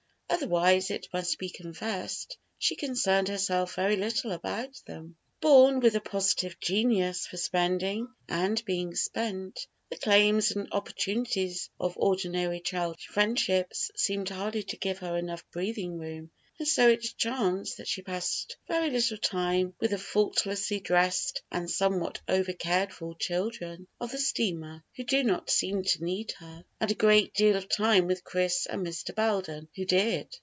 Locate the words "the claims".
9.89-10.49